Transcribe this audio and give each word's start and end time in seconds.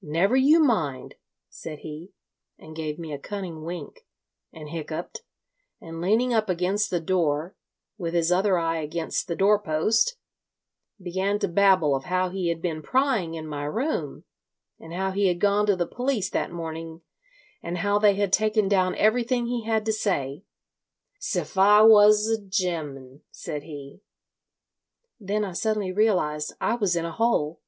'Never 0.00 0.36
you 0.36 0.60
mind,' 0.62 1.16
said 1.48 1.80
he, 1.80 2.12
and 2.56 2.76
gave 2.76 3.00
me 3.00 3.12
a 3.12 3.18
cunning 3.18 3.64
wink, 3.64 4.06
and 4.52 4.68
hiccuped, 4.68 5.22
and 5.80 6.00
leaning 6.00 6.32
up 6.32 6.48
against 6.48 6.88
the 6.88 7.00
door, 7.00 7.56
with 7.98 8.14
his 8.14 8.30
other 8.30 8.56
eye 8.56 8.76
against 8.78 9.26
the 9.26 9.34
door 9.34 9.58
post, 9.58 10.16
began 11.00 11.40
to 11.40 11.48
babble 11.48 11.96
of 11.96 12.04
how 12.04 12.28
he 12.28 12.48
had 12.48 12.62
been 12.62 12.80
prying 12.80 13.34
in 13.34 13.44
my 13.44 13.64
room, 13.64 14.22
and 14.78 14.94
how 14.94 15.10
he 15.10 15.26
had 15.26 15.40
gone 15.40 15.66
to 15.66 15.74
the 15.74 15.84
police 15.84 16.30
that 16.30 16.52
morning, 16.52 17.00
and 17.60 17.78
how 17.78 17.98
they 17.98 18.14
had 18.14 18.32
taken 18.32 18.68
down 18.68 18.94
everything 18.94 19.46
he 19.46 19.64
had 19.64 19.84
to 19.84 19.92
say—''siffiwas 19.92 22.32
a 22.32 22.38
ge'm,' 22.40 23.22
said 23.32 23.64
he. 23.64 24.00
Then 25.18 25.44
I 25.44 25.54
suddenly 25.54 25.90
realised 25.90 26.54
I 26.60 26.76
was 26.76 26.94
in 26.94 27.04
a 27.04 27.10
hole. 27.10 27.60